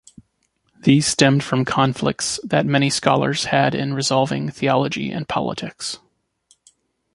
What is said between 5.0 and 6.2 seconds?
and politics.